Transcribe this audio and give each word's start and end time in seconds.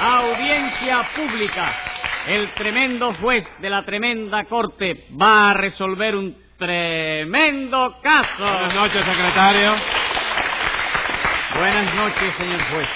Audiencia 0.00 1.02
pública. 1.14 1.72
El 2.26 2.52
tremendo 2.54 3.14
juez 3.14 3.44
de 3.60 3.70
la 3.70 3.84
tremenda 3.84 4.44
corte 4.44 5.06
va 5.20 5.50
a 5.50 5.54
resolver 5.54 6.16
un 6.16 6.36
tremendo 6.56 7.96
caso. 8.02 8.42
Buenas 8.42 8.74
noches, 8.74 9.04
secretario. 9.04 9.72
Buenas 11.56 11.94
noches, 11.94 12.34
señor 12.36 12.60
juez. 12.70 12.88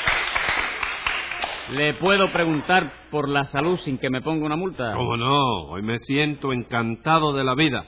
¿Le 1.72 1.94
puedo 1.94 2.30
preguntar 2.30 2.90
por 3.10 3.28
la 3.28 3.44
salud 3.44 3.78
sin 3.78 3.98
que 3.98 4.10
me 4.10 4.22
ponga 4.22 4.46
una 4.46 4.56
multa? 4.56 4.94
¿Cómo 4.94 5.16
no? 5.16 5.68
Hoy 5.68 5.82
me 5.82 5.98
siento 5.98 6.52
encantado 6.52 7.32
de 7.32 7.44
la 7.44 7.54
vida. 7.54 7.84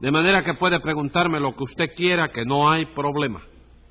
De 0.00 0.10
manera 0.10 0.42
que 0.42 0.54
puede 0.54 0.80
preguntarme 0.80 1.38
lo 1.38 1.54
que 1.54 1.64
usted 1.64 1.94
quiera, 1.94 2.30
que 2.30 2.44
no 2.44 2.70
hay 2.70 2.86
problema. 2.86 3.42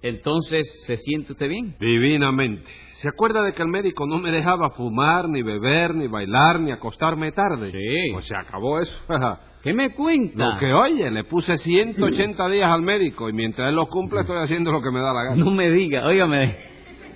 Entonces, 0.02 0.84
¿se 0.86 0.98
siente 0.98 1.34
usted 1.34 1.50
bien? 1.50 1.76
Divinamente. 1.80 2.87
¿Se 3.02 3.08
acuerda 3.08 3.44
de 3.44 3.54
que 3.54 3.62
el 3.62 3.68
médico 3.68 4.08
no 4.08 4.18
me 4.18 4.32
dejaba 4.32 4.72
fumar, 4.72 5.30
ni 5.30 5.44
beber, 5.44 5.94
ni 5.94 6.08
bailar, 6.08 6.60
ni 6.60 6.72
acostarme 6.72 7.32
tarde? 7.32 7.70
Sí. 7.70 8.12
Pues 8.12 8.26
se 8.26 8.36
acabó 8.36 8.80
eso. 8.80 8.92
¿Qué 9.64 9.72
me 9.72 9.94
cuenta? 9.94 10.54
Lo 10.54 10.60
que 10.60 10.74
oye, 10.74 11.12
le 11.12 11.24
puse 11.26 11.58
180 11.58 12.48
días 12.48 12.72
al 12.72 12.82
médico 12.82 13.30
y 13.30 13.34
mientras 13.34 13.70
él 13.70 13.76
los 13.76 13.88
cumple 13.90 14.22
estoy 14.22 14.38
haciendo 14.42 14.72
lo 14.72 14.82
que 14.82 14.90
me 14.90 15.00
da 15.00 15.14
la 15.14 15.24
gana. 15.26 15.36
No 15.36 15.52
me 15.52 15.70
diga, 15.70 16.08
óigame, 16.08 16.56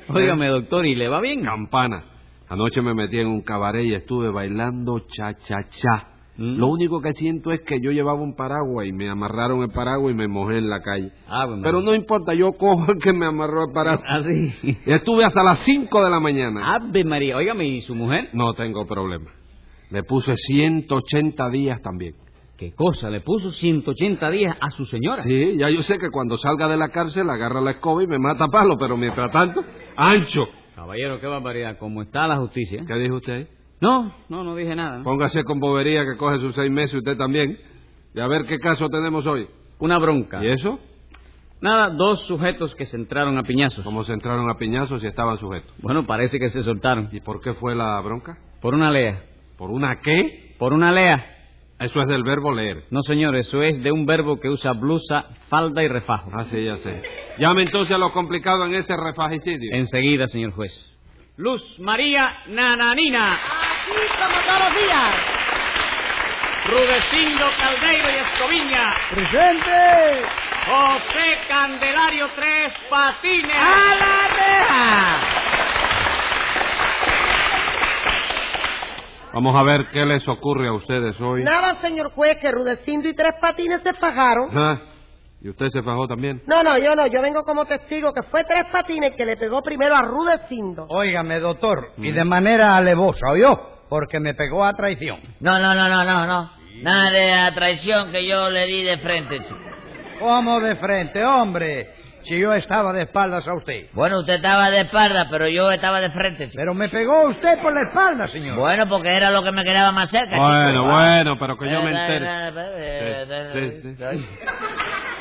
óigame, 0.08 0.48
doctor, 0.50 0.86
¿y 0.86 0.94
le 0.94 1.08
va 1.08 1.20
bien? 1.20 1.44
Campana. 1.44 2.04
Anoche 2.48 2.82
me 2.82 2.94
metí 2.94 3.18
en 3.20 3.28
un 3.28 3.42
cabaret 3.42 3.84
y 3.84 3.96
estuve 3.96 4.30
bailando 4.30 5.00
cha-cha-cha. 5.08 6.11
¿Mm? 6.38 6.58
Lo 6.58 6.68
único 6.68 7.02
que 7.02 7.14
siento 7.14 7.52
es 7.52 7.60
que 7.62 7.82
yo 7.82 7.92
llevaba 7.92 8.22
un 8.22 8.36
paraguas 8.36 8.88
y 8.88 8.94
me 8.94 9.10
amarraron 9.10 9.62
el 9.64 9.70
paraguas 9.70 10.14
y 10.14 10.16
me 10.16 10.28
mojé 10.28 10.58
en 10.58 10.70
la 10.70 10.82
calle. 10.82 11.12
Ah, 11.28 11.46
bueno. 11.46 11.62
Pero 11.64 11.82
no 11.82 11.94
importa, 11.94 12.34
yo 12.34 12.54
cojo 12.54 12.92
el 12.92 13.00
que 13.00 13.14
me 13.14 13.26
amarró 13.26 13.66
el 13.68 13.74
paraguas. 13.74 14.04
¿Ah, 14.08 14.22
sí? 14.24 14.78
Estuve 14.86 15.26
hasta 15.26 15.44
las 15.44 15.60
5 15.66 16.04
de 16.04 16.10
la 16.10 16.20
mañana. 16.20 16.76
Ave 16.76 17.04
María, 17.04 17.38
óigame, 17.38 17.68
¿y 17.68 17.82
su 17.82 17.96
mujer? 17.96 18.30
No 18.34 18.54
tengo 18.54 18.86
problema. 18.86 19.32
Le 19.90 20.04
puse 20.04 20.34
180 20.36 21.50
días 21.50 21.82
también. 21.82 22.16
¿Qué 22.58 22.74
cosa? 22.74 23.10
¿Le 23.10 23.22
puso 23.22 23.52
180 23.52 24.30
días 24.30 24.56
a 24.62 24.70
su 24.70 24.86
señora? 24.86 25.24
Sí, 25.24 25.58
ya 25.58 25.70
yo 25.70 25.82
sé 25.82 25.98
que 25.98 26.12
cuando 26.12 26.38
salga 26.38 26.68
de 26.68 26.78
la 26.78 26.90
cárcel 26.90 27.28
agarra 27.30 27.60
la 27.60 27.72
escoba 27.72 28.04
y 28.04 28.08
me 28.08 28.20
mata 28.20 28.46
a 28.46 28.48
palo, 28.50 28.78
pero 28.78 28.96
mientras 28.96 29.32
tanto, 29.32 29.64
ancho. 29.98 30.48
Caballero, 30.76 31.20
qué 31.20 31.28
barbaridad. 31.28 31.78
¿Cómo 31.80 32.04
está 32.04 32.28
la 32.28 32.38
justicia? 32.38 32.84
¿Qué 32.88 32.94
dijo 33.00 33.16
usted? 33.16 33.48
No, 33.82 34.14
no, 34.30 34.44
no 34.44 34.56
dije 34.56 34.76
nada. 34.76 35.02
Póngase 35.04 35.44
con 35.44 35.60
bobería 35.60 36.06
que 36.06 36.16
coge 36.16 36.38
sus 36.40 36.54
seis 36.54 36.72
meses 36.72 36.96
usted 36.96 37.18
también. 37.18 37.58
Y 38.14 38.20
a 38.20 38.28
ver 38.28 38.46
qué 38.46 38.60
caso 38.60 38.88
tenemos 38.90 39.26
hoy. 39.26 39.48
Una 39.80 39.98
bronca. 39.98 40.44
¿Y 40.44 40.50
eso? 40.50 40.80
Nada, 41.62 41.90
dos 41.90 42.26
sujetos 42.28 42.76
que 42.76 42.86
se 42.86 42.98
entraron 42.98 43.38
a 43.38 43.44
piñazos. 43.44 43.84
¿Cómo 43.84 44.04
se 44.04 44.14
entraron 44.14 44.50
a 44.50 44.58
piñazos 44.58 45.04
y 45.04 45.08
estaban 45.08 45.38
sujetos? 45.38 45.72
Bueno, 45.82 46.06
parece 46.06 46.40
que 46.40 46.50
se 46.50 46.64
soltaron. 46.64 47.10
¿Y 47.12 47.22
por 47.22 47.42
qué 47.42 47.54
fue 47.54 47.76
la 47.76 48.00
bronca? 48.02 48.38
Por 48.62 48.76
una 48.76 48.92
lea. 48.92 49.24
¿Por 49.58 49.72
una 49.72 50.00
qué? 50.00 50.56
Por 50.60 50.74
una 50.74 50.92
lea. 50.92 51.24
Eso 51.80 52.02
es 52.02 52.08
del 52.08 52.24
verbo 52.24 52.52
leer. 52.52 52.84
No, 52.92 53.02
señor, 53.02 53.36
eso 53.36 53.64
es 53.64 53.82
de 53.82 53.92
un 53.92 54.06
verbo 54.06 54.40
que 54.40 54.50
usa 54.50 54.74
blusa, 54.74 55.26
falda 55.50 55.82
y 55.82 55.88
refajo. 55.88 56.30
Ah, 56.32 56.46
sí, 56.46 56.64
ya 56.64 56.76
sé. 56.76 57.02
Llame 57.40 57.64
entonces 57.64 57.96
a 57.96 57.98
lo 57.98 58.12
complicado 58.12 58.66
en 58.66 58.76
ese 58.76 58.96
refagicidio. 58.96 59.72
Enseguida, 59.74 60.28
señor 60.28 60.52
juez. 60.52 60.72
Luz 61.38 61.80
María 61.80 62.28
Nananina. 62.50 63.36
Aquí 63.82 64.08
como 64.20 64.42
todos 64.46 64.60
los 64.60 64.82
días. 64.82 65.16
Rudecindo 66.66 67.46
Caldeiro 67.58 68.10
y 68.10 68.16
Escoviña. 68.16 68.94
¡Presente! 69.10 70.28
José 70.66 71.40
Candelario 71.48 72.28
Tres 72.36 72.74
Patines. 72.90 73.58
¡A 73.58 73.96
la 73.96 74.28
reja! 74.36 75.42
Vamos 79.34 79.56
a 79.56 79.64
ver 79.64 79.90
qué 79.92 80.06
les 80.06 80.28
ocurre 80.28 80.68
a 80.68 80.74
ustedes 80.74 81.20
hoy. 81.22 81.44
Nada, 81.44 81.76
señor 81.82 82.12
juez, 82.12 82.38
que 82.40 82.52
Rudecindo 82.52 83.08
y 83.08 83.16
tres 83.16 83.34
patines 83.40 83.82
se 83.82 83.94
fajaron. 83.94 84.50
Ah, 84.56 84.78
¿Y 85.44 85.50
usted 85.50 85.68
se 85.70 85.82
fajó 85.82 86.08
también? 86.08 86.42
No, 86.46 86.62
no, 86.62 86.78
yo 86.78 86.96
no, 86.96 87.08
yo 87.08 87.22
vengo 87.22 87.44
como 87.44 87.66
testigo 87.66 88.14
que 88.14 88.22
fue 88.24 88.44
tres 88.44 88.66
patines 88.72 89.16
que 89.16 89.26
le 89.26 89.38
pegó 89.38 89.62
primero 89.64 89.96
a 89.96 90.04
Rudecindo. 90.04 90.86
Óigame, 90.90 91.40
doctor, 91.40 91.94
y 91.98 92.12
de 92.12 92.24
manera 92.24 92.78
alevosa, 92.78 93.32
¿oyó? 93.32 93.60
Porque 93.90 94.20
me 94.20 94.36
pegó 94.36 94.64
a 94.64 94.74
traición. 94.74 95.20
No, 95.40 95.58
no, 95.60 95.74
no, 95.74 95.90
no, 95.90 96.04
no, 96.04 96.26
no. 96.28 96.50
Nada 96.84 97.10
de 97.12 97.32
la 97.32 97.54
traición 97.56 98.12
que 98.12 98.26
yo 98.28 98.50
le 98.50 98.66
di 98.68 98.84
de 98.84 98.98
frente, 99.00 99.40
chico. 99.40 99.60
¿Cómo 100.20 100.60
de 100.60 100.76
frente, 100.76 101.24
hombre? 101.26 101.90
Si 102.24 102.40
yo 102.40 102.54
estaba 102.54 102.94
de 102.94 103.02
espaldas 103.04 103.48
a 103.48 103.54
usted. 103.56 103.88
Bueno, 103.94 104.20
usted 104.20 104.36
estaba 104.36 104.70
de 104.70 104.82
espalda, 104.82 105.28
pero 105.32 105.48
yo 105.48 105.72
estaba 105.72 106.00
de 106.00 106.12
frente, 106.12 106.46
chico. 106.50 106.56
Pero 106.62 106.76
me 106.76 106.88
pegó 106.88 107.24
usted 107.26 107.60
por 107.60 107.74
la 107.74 107.90
espalda, 107.90 108.28
señor. 108.28 108.60
Bueno, 108.60 108.86
porque 108.88 109.10
era 109.10 109.32
lo 109.32 109.42
que 109.44 109.52
me 109.52 109.64
quedaba 109.64 109.92
más 109.92 110.08
cerca, 110.12 110.30
chico. 110.36 110.42
Bueno, 110.44 110.84
bueno, 110.86 111.40
pero 111.40 111.58
que 111.58 111.66
yo 111.72 111.80
Eh, 111.80 111.84
me 111.84 111.92
eh, 111.92 112.06
entere. 112.06 112.26
eh, 112.78 113.26
eh, 113.28 113.72
Sí, 113.72 113.82
sí, 113.82 113.96
sí. 113.96 114.26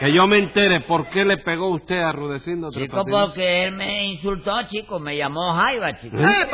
Que 0.00 0.14
yo 0.14 0.26
me 0.26 0.38
entere 0.38 0.80
por 0.80 1.10
qué 1.10 1.26
le 1.26 1.36
pegó 1.36 1.68
usted 1.68 1.98
a 1.98 2.10
Rudecindo 2.10 2.70
Tres 2.70 2.84
Chico, 2.86 3.04
Patines? 3.04 3.20
porque 3.26 3.64
él 3.64 3.72
me 3.72 4.06
insultó, 4.06 4.62
chico, 4.68 4.98
me 4.98 5.14
llamó 5.14 5.52
Jaiba, 5.52 5.94
chico. 5.98 6.16
¿Eh? 6.16 6.48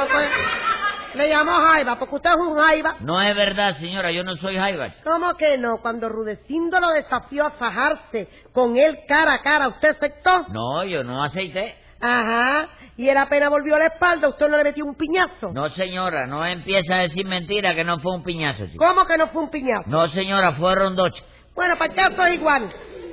Le 1.15 1.29
llamó 1.29 1.53
Jaiba, 1.53 1.97
porque 1.97 2.17
usted 2.17 2.31
es 2.31 2.37
un 2.39 2.59
Jaiba. 2.59 2.97
No 3.01 3.23
es 3.23 3.37
verdad, 3.37 3.71
señora, 3.79 4.11
yo 4.11 4.25
no 4.25 4.35
soy 4.39 4.57
Jaiba, 4.57 4.93
chico. 4.93 5.09
¿Cómo 5.09 5.33
que 5.35 5.57
no? 5.59 5.77
Cuando 5.81 6.09
Rudecindo 6.09 6.81
lo 6.81 6.89
desafió 6.89 7.47
a 7.47 7.51
fajarse 7.53 8.29
con 8.53 8.77
él 8.77 8.99
cara 9.07 9.35
a 9.35 9.43
cara, 9.43 9.69
¿usted 9.69 9.91
aceptó? 9.91 10.47
No, 10.49 10.83
yo 10.83 11.05
no 11.05 11.23
aceité. 11.23 11.77
Ajá. 12.01 12.67
Y 12.97 13.09
él 13.09 13.17
apenas 13.17 13.49
volvió 13.49 13.77
a 13.77 13.79
la 13.79 13.87
espalda, 13.87 14.29
¿usted 14.29 14.49
no 14.49 14.57
le 14.57 14.65
metió 14.65 14.85
un 14.85 14.97
piñazo? 14.97 15.53
No, 15.53 15.71
señora, 15.71 16.27
no 16.27 16.45
empieza 16.45 16.97
a 16.97 17.03
decir 17.03 17.25
mentira 17.27 17.77
que 17.77 17.85
no 17.85 18.01
fue 18.01 18.13
un 18.13 18.25
piñazo, 18.25 18.67
chico. 18.67 18.85
¿Cómo 18.85 19.07
que 19.07 19.17
no 19.17 19.29
fue 19.29 19.45
un 19.45 19.51
piñazo? 19.51 19.89
No, 19.89 20.09
señora, 20.09 20.55
fueron 20.55 20.97
dos, 20.97 21.13
chico. 21.13 21.29
Bueno, 21.55 21.77
para 21.79 22.29
es 22.29 22.35
igual. 22.35 22.69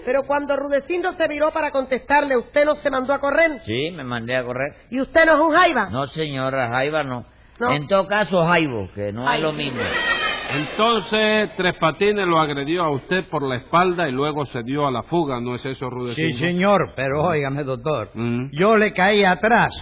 Pero 0.06 0.24
cuando 0.24 0.56
Rudecindo 0.56 1.14
se 1.14 1.28
viró 1.28 1.52
para 1.52 1.72
contestarle, 1.72 2.38
¿usted 2.38 2.66
no 2.66 2.76
se 2.76 2.90
mandó 2.90 3.14
a 3.14 3.20
correr? 3.20 3.62
Sí, 3.66 3.92
me 3.92 4.04
mandé 4.04 4.36
a 4.36 4.44
correr. 4.44 4.74
¿Y 4.90 5.02
usted 5.02 5.26
no 5.26 5.34
es 5.34 5.40
un 5.40 5.54
Jaiba? 5.54 5.90
No, 5.90 6.08
señora, 6.08 6.70
Jaiba 6.70 7.04
no. 7.04 7.26
No. 7.60 7.72
En 7.72 7.88
todo 7.88 8.08
caso, 8.08 8.46
Jaibo, 8.46 8.90
que 8.94 9.14
no 9.14 9.28
Ay. 9.28 9.38
es 9.38 9.44
lo 9.44 9.54
mismo. 9.54 9.82
Entonces, 10.50 11.52
Tres 11.56 11.76
Patines 11.80 12.28
lo 12.28 12.40
agredió 12.40 12.84
a 12.84 12.92
usted 12.92 13.26
por 13.30 13.44
la 13.44 13.56
espalda 13.56 14.08
y 14.08 14.12
luego 14.12 14.46
se 14.46 14.62
dio 14.64 14.86
a 14.86 14.92
la 14.92 15.04
fuga, 15.04 15.40
¿no 15.40 15.56
es 15.56 15.66
eso, 15.66 15.90
Rudecindo? 15.90 16.38
Sí, 16.38 16.44
señor, 16.44 16.94
pero 16.96 17.24
óigame, 17.24 17.64
doctor. 17.64 18.10
Mm. 18.14 18.50
Yo 18.52 18.76
le 18.76 18.92
caí 18.94 19.24
atrás, 19.24 19.74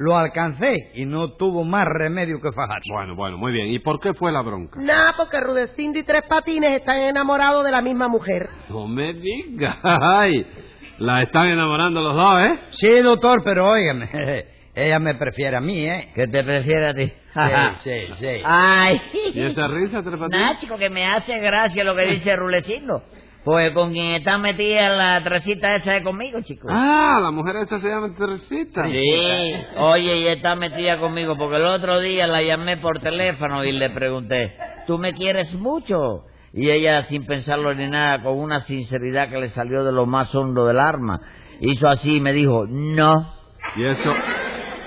lo 0.00 0.16
alcancé 0.16 0.92
y 0.94 1.04
no 1.04 1.34
tuvo 1.34 1.62
más 1.62 1.84
remedio 1.84 2.40
que 2.40 2.50
fajarse. 2.52 2.90
Bueno, 2.90 3.14
bueno, 3.14 3.36
muy 3.36 3.52
bien. 3.52 3.68
¿Y 3.68 3.80
por 3.80 4.00
qué 4.00 4.14
fue 4.14 4.32
la 4.32 4.40
bronca? 4.40 4.80
Nada, 4.80 5.12
porque 5.14 5.38
Rudecindo 5.40 5.98
y 5.98 6.04
Tres 6.04 6.22
Patines 6.26 6.78
están 6.78 7.00
enamorados 7.00 7.62
de 7.66 7.70
la 7.70 7.82
misma 7.82 8.08
mujer. 8.08 8.48
No 8.70 8.88
me 8.88 9.12
diga. 9.12 9.76
Ay, 9.82 10.46
la 11.00 11.22
están 11.22 11.48
enamorando 11.48 12.00
los 12.00 12.14
dos, 12.14 12.40
¿eh? 12.40 12.60
Sí, 12.70 12.88
doctor, 13.02 13.42
pero 13.44 13.68
óigame, 13.68 14.08
ella 14.74 14.98
me 15.00 15.16
prefiere 15.16 15.58
a 15.58 15.60
mí, 15.60 15.86
¿eh? 15.86 16.08
Que 16.14 16.26
te 16.28 16.44
prefiere 16.44 16.88
a 16.88 16.94
ti. 16.94 17.12
Sí, 17.34 17.90
sí, 18.08 18.14
sí. 18.14 18.42
Ay. 18.42 19.02
¿Y 19.34 19.42
esa 19.42 19.68
risa, 19.68 20.02
Tres 20.02 20.18
Patines? 20.18 20.40
Nada, 20.40 20.58
chico, 20.60 20.78
que 20.78 20.88
me 20.88 21.04
hace 21.04 21.38
gracia 21.38 21.84
lo 21.84 21.94
que 21.94 22.06
dice 22.12 22.34
Rulecino. 22.36 23.02
Pues 23.44 23.72
con 23.72 23.92
quien 23.92 24.12
está 24.12 24.36
metida 24.36 24.88
la 24.90 25.24
tresita 25.24 25.76
esa 25.76 25.92
de 25.92 26.02
conmigo, 26.02 26.40
chico. 26.42 26.68
Ah, 26.70 27.18
la 27.22 27.30
mujer 27.30 27.56
esa 27.56 27.80
se 27.80 27.88
llama 27.88 28.14
Teresita. 28.14 28.84
Sí, 28.84 29.52
oye, 29.78 30.18
y 30.18 30.26
está 30.26 30.54
metida 30.56 30.98
conmigo 30.98 31.36
porque 31.38 31.56
el 31.56 31.64
otro 31.64 32.00
día 32.00 32.26
la 32.26 32.42
llamé 32.42 32.76
por 32.76 33.00
teléfono 33.00 33.64
y 33.64 33.72
le 33.72 33.90
pregunté, 33.90 34.54
¿tú 34.86 34.98
me 34.98 35.14
quieres 35.14 35.54
mucho? 35.54 36.24
Y 36.52 36.68
ella, 36.68 37.04
sin 37.04 37.24
pensarlo 37.24 37.72
ni 37.74 37.88
nada, 37.88 38.22
con 38.22 38.38
una 38.38 38.60
sinceridad 38.62 39.30
que 39.30 39.38
le 39.38 39.48
salió 39.48 39.84
de 39.84 39.92
lo 39.92 40.04
más 40.04 40.34
hondo 40.34 40.66
del 40.66 40.78
arma, 40.78 41.20
hizo 41.60 41.88
así 41.88 42.16
y 42.16 42.20
me 42.20 42.32
dijo, 42.32 42.66
no. 42.68 43.32
Y 43.76 43.84
eso, 43.84 44.12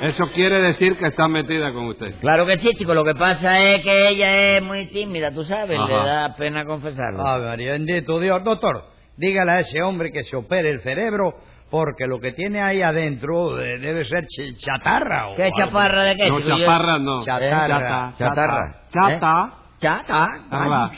eso 0.01 0.25
quiere 0.33 0.59
decir 0.59 0.97
que 0.97 1.07
está 1.07 1.27
metida 1.27 1.71
con 1.71 1.85
usted. 1.87 2.15
Claro 2.19 2.45
que 2.45 2.57
sí, 2.59 2.69
chico, 2.75 2.93
lo 2.93 3.03
que 3.03 3.15
pasa 3.15 3.59
es 3.59 3.81
que 3.83 4.09
ella 4.09 4.57
es 4.57 4.63
muy 4.63 4.87
tímida, 4.87 5.29
tú 5.31 5.43
sabes, 5.43 5.79
le 5.79 5.93
da 5.93 6.35
pena 6.35 6.65
confesarlo. 6.65 7.25
Ave 7.25 7.45
María, 7.47 7.71
bendito 7.73 8.19
Dios. 8.19 8.43
Doctor, 8.43 8.85
dígale 9.17 9.51
a 9.51 9.59
ese 9.61 9.81
hombre 9.81 10.11
que 10.11 10.23
se 10.23 10.35
opere 10.35 10.69
el 10.69 10.81
cerebro 10.81 11.35
porque 11.69 12.05
lo 12.05 12.19
que 12.19 12.33
tiene 12.33 12.61
ahí 12.61 12.81
adentro 12.81 13.59
eh, 13.59 13.79
debe 13.79 14.03
ser 14.05 14.25
ch- 14.25 14.55
chatarra 14.59 15.29
o 15.29 15.35
¿Qué 15.35 15.45
algo. 15.45 15.57
chaparra 15.57 16.03
de 16.03 16.15
qué, 16.17 16.29
No, 16.29 16.37
chico? 16.37 16.49
Yo- 16.49 16.57
chaparra 16.65 16.99
no. 16.99 17.25
Chatarra. 17.25 18.13
Chatarra. 18.15 18.81
Chata. 18.89 19.53
Chata. 19.79 20.29
Chatarra. 20.49 20.89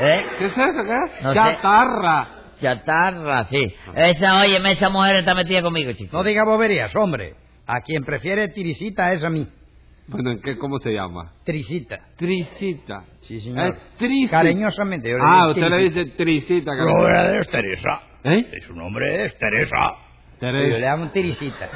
¿Eh? 0.00 0.26
¿Qué 0.38 0.44
es 0.46 0.52
eso, 0.58 0.82
qué? 0.84 1.22
No 1.22 1.28
sé. 1.32 1.34
Chatarra. 1.38 2.28
Chatarra, 2.60 3.44
sí. 3.44 3.74
Esa, 3.94 4.40
óyeme, 4.40 4.72
esa 4.72 4.88
mujer 4.88 5.16
está 5.16 5.34
metida 5.34 5.62
conmigo, 5.62 5.92
chico. 5.92 6.16
No 6.16 6.24
diga 6.24 6.42
boberías, 6.44 6.94
hombre. 6.96 7.34
A 7.66 7.80
quien 7.80 8.04
prefiere 8.04 8.48
Tirisita 8.48 9.12
es 9.12 9.24
a 9.24 9.30
mí. 9.30 9.46
Bueno, 10.08 10.30
¿en 10.30 10.40
qué, 10.40 10.56
¿cómo 10.56 10.78
se 10.78 10.92
llama? 10.92 11.32
Trisita. 11.44 11.98
Trisita. 12.16 13.04
Sí, 13.22 13.40
señor. 13.40 13.74
Es 13.74 13.96
Trisita. 13.98 14.38
Cariñosamente. 14.38 15.10
yo 15.10 15.16
le 15.16 15.22
Ah, 15.24 15.48
usted 15.48 15.68
le 15.68 15.78
dice 15.78 16.04
Trisita. 16.16 16.72
Nombre 16.76 17.38
es 17.38 17.48
Teresa. 17.48 18.00
¿Eh? 18.22 18.60
Su 18.66 18.74
nombre 18.74 19.26
es 19.26 19.36
Teresa. 19.36 19.76
Teresa. 20.38 20.68
Yo 20.68 20.78
le 20.78 20.80
llamo 20.80 21.10
tirisita. 21.10 21.68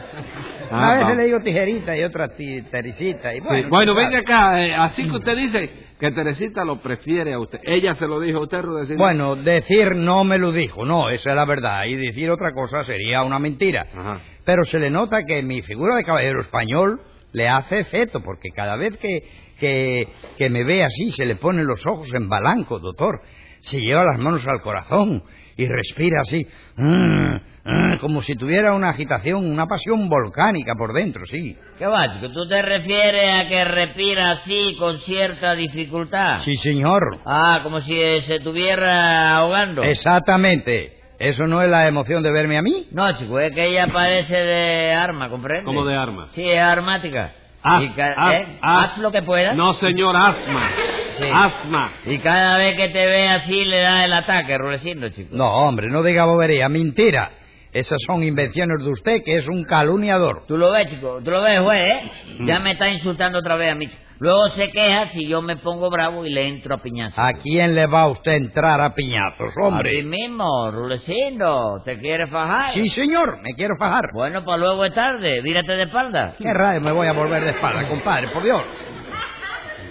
Ah, 0.71 0.93
a 0.93 0.99
veces 0.99 1.17
le 1.17 1.25
digo 1.25 1.41
tijerita 1.41 1.97
y 1.97 2.05
otra 2.05 2.29
teresita. 2.29 3.35
Y 3.35 3.41
Sí, 3.41 3.47
bueno, 3.49 3.69
Bueno, 3.71 3.95
venga 3.95 4.19
acá, 4.19 4.65
eh, 4.65 4.75
así 4.75 5.09
que 5.09 5.17
usted 5.17 5.37
dice 5.37 5.71
que 5.99 6.11
Teresita 6.13 6.65
lo 6.65 6.77
prefiere 6.77 7.33
a 7.33 7.39
usted. 7.39 7.59
¿Ella 7.63 7.95
se 7.95 8.07
lo 8.07 8.21
dijo 8.21 8.39
a 8.39 8.43
usted, 8.43 8.61
Rudecindo? 8.63 9.03
Bueno, 9.03 9.35
decir 9.35 9.97
no 9.97 10.25
me 10.25 10.39
lo 10.39 10.53
dijo, 10.53 10.85
no, 10.85 11.09
esa 11.11 11.31
es 11.31 11.37
la 11.37 11.47
verdad. 11.47 11.85
Y 11.87 11.97
decir 11.97 12.31
otra 12.31 12.53
cosa 12.53 12.85
sería 12.85 13.23
una 13.23 13.39
mentira. 13.39 13.87
Ajá. 13.95 14.21
Pero 14.45 14.65
se 14.65 14.79
le 14.79 14.91
nota 14.91 15.25
que 15.27 15.43
mi 15.43 15.63
figura 15.63 15.97
de 15.97 16.05
caballero 16.05 16.41
español 16.41 17.01
le 17.33 17.49
hace 17.49 17.79
efecto, 17.79 18.21
porque 18.23 18.51
cada 18.51 18.77
vez 18.77 18.97
que, 18.99 19.23
que, 19.59 20.09
que 20.37 20.51
me 20.51 20.65
ve 20.65 20.85
así 20.85 21.11
se 21.13 21.25
le 21.25 21.37
ponen 21.37 21.67
los 21.67 21.87
ojos 21.87 22.13
en 22.15 22.29
balanco, 22.29 22.79
doctor. 22.79 23.21
Se 23.61 23.79
lleva 23.79 24.05
las 24.05 24.19
manos 24.19 24.47
al 24.49 24.61
corazón 24.61 25.23
y 25.61 25.67
respira 25.67 26.23
así, 26.23 26.47
mm, 26.77 27.35
mm, 27.65 27.99
como 28.01 28.23
si 28.23 28.35
tuviera 28.35 28.73
una 28.73 28.91
agitación, 28.91 29.45
una 29.45 29.67
pasión 29.67 30.09
volcánica 30.09 30.75
por 30.75 30.95
dentro, 30.95 31.27
sí. 31.27 31.55
¿Qué 31.79 31.87
va? 31.87 32.21
¿Tú 32.21 32.49
te 32.49 32.63
refieres 32.63 33.45
a 33.45 33.47
que 33.47 33.65
respira 33.65 34.31
así 34.33 34.75
con 34.79 34.99
cierta 35.01 35.55
dificultad? 35.55 36.41
Sí, 36.41 36.57
señor. 36.57 37.19
Ah, 37.27 37.61
como 37.63 37.83
si 37.83 37.93
se 38.23 38.37
estuviera 38.37 39.37
ahogando. 39.37 39.83
Exactamente. 39.83 41.00
¿Eso 41.21 41.47
no 41.47 41.63
es 41.63 41.69
la 41.69 41.87
emoción 41.87 42.23
de 42.23 42.33
verme 42.33 42.57
a 42.57 42.63
mí? 42.63 42.87
No, 42.93 43.13
chico, 43.19 43.39
es 43.39 43.53
que 43.55 43.69
ella 43.69 43.87
parece 43.93 44.35
de 44.35 44.93
arma, 44.95 45.29
¿comprende? 45.29 45.65
¿Cómo 45.65 45.85
de 45.85 45.95
arma? 45.95 46.29
Sí, 46.31 46.49
es 46.51 46.61
armática. 46.63 47.33
Ah, 47.63 47.83
Y 47.83 47.93
ah, 48.01 48.33
¿eh? 48.35 48.59
ah. 48.63 48.85
Haz 48.85 48.99
lo 48.99 49.13
que 49.13 49.21
puedas. 49.21 49.55
No, 49.55 49.75
señor, 49.75 50.17
asma. 50.17 50.71
Sí. 51.19 51.29
Asma. 51.31 51.93
Y 52.07 52.19
cada 52.21 52.57
vez 52.57 52.75
que 52.75 52.89
te 52.89 53.05
ve 53.07 53.29
así 53.29 53.67
le 53.67 53.81
da 53.83 54.07
el 54.07 54.13
ataque, 54.15 54.57
Rulecindo, 54.57 55.11
chico. 55.11 55.37
No, 55.37 55.47
hombre, 55.47 55.89
no 55.91 56.03
diga 56.03 56.25
bobería, 56.25 56.71
mentira. 56.71 57.33
Esas 57.73 57.99
son 58.07 58.23
invenciones 58.25 58.83
de 58.83 58.91
usted, 58.91 59.23
que 59.23 59.35
es 59.37 59.47
un 59.47 59.65
calumniador. 59.65 60.45
Tú 60.49 60.57
lo 60.57 60.73
ves, 60.73 60.89
chico, 60.91 61.21
tú 61.23 61.31
lo 61.31 61.43
ves, 61.43 61.61
juez, 61.61 61.79
¿eh? 61.87 62.11
Mm. 62.39 62.47
Ya 62.47 62.59
me 62.61 62.73
está 62.73 62.89
insultando 62.89 63.39
otra 63.39 63.57
vez 63.57 63.71
a 63.71 63.75
mí. 63.75 63.89
chico. 63.89 64.03
Luego 64.21 64.49
se 64.51 64.71
queja 64.71 65.09
si 65.09 65.27
yo 65.27 65.41
me 65.41 65.57
pongo 65.57 65.89
bravo 65.91 66.27
y 66.27 66.31
le 66.31 66.47
entro 66.47 66.75
a 66.75 66.79
piñazo. 66.79 67.19
¿A 67.19 67.33
quién 67.33 67.75
le 67.75 67.87
va 67.87 68.07
usted 68.07 68.33
a 68.33 68.37
entrar 68.37 68.79
a 68.81 68.95
piñazos, 68.95 69.49
A 69.51 69.55
ti 69.55 69.61
hombre? 69.63 70.03
mismo, 70.03 70.71
Rulecindo. 70.71 71.81
¿Te 71.85 71.99
quieres 71.99 72.29
fajar? 72.31 72.69
Sí, 72.75 72.87
señor, 72.91 73.41
me 73.43 73.55
quiero 73.55 73.75
fajar. 73.79 74.11
Bueno, 74.13 74.45
pues 74.45 74.59
luego 74.61 74.85
es 74.85 74.95
tarde. 74.95 75.41
Vírate 75.43 75.73
de 75.73 75.85
espalda. 75.85 76.35
¿Qué 76.39 76.53
rayo 76.53 76.81
me 76.83 76.93
voy 76.93 77.07
a 77.09 77.13
volver 77.15 77.43
de 77.45 77.51
espalda, 77.53 77.89
compadre? 77.89 78.29
Por 78.29 78.43
Dios. 78.43 78.61